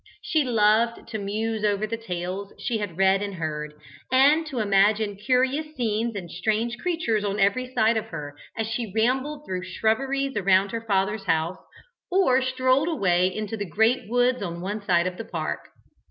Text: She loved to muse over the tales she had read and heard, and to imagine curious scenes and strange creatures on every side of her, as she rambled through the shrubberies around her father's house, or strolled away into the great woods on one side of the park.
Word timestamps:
She 0.23 0.43
loved 0.43 1.07
to 1.09 1.19
muse 1.19 1.63
over 1.63 1.85
the 1.85 1.95
tales 1.95 2.53
she 2.57 2.79
had 2.79 2.97
read 2.97 3.21
and 3.21 3.35
heard, 3.35 3.75
and 4.11 4.47
to 4.47 4.57
imagine 4.57 5.15
curious 5.15 5.75
scenes 5.75 6.15
and 6.15 6.31
strange 6.31 6.79
creatures 6.79 7.23
on 7.23 7.39
every 7.39 7.71
side 7.71 7.97
of 7.97 8.07
her, 8.07 8.33
as 8.57 8.65
she 8.65 8.91
rambled 8.95 9.45
through 9.45 9.59
the 9.59 9.67
shrubberies 9.69 10.35
around 10.35 10.71
her 10.71 10.81
father's 10.81 11.25
house, 11.25 11.59
or 12.09 12.41
strolled 12.41 12.87
away 12.87 13.27
into 13.27 13.55
the 13.55 13.69
great 13.69 14.09
woods 14.09 14.41
on 14.41 14.59
one 14.59 14.81
side 14.83 15.05
of 15.05 15.17
the 15.17 15.25
park. 15.25 15.69